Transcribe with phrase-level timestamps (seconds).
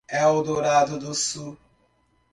[0.09, 1.55] Eldorado do Sul